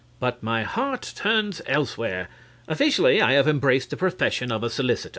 But 0.19 0.41
my 0.41 0.63
heart 0.63 1.13
turns 1.15 1.61
elsewhere. 1.67 2.27
Officially 2.67 3.21
I 3.21 3.33
have 3.33 3.47
embraced 3.47 3.91
the 3.91 3.97
profession 3.97 4.51
of 4.51 4.63
a 4.63 4.69
solicitor 4.71 5.01
(Frankly, 5.01 5.09
to 5.09 5.09
MRS. 5.09 5.09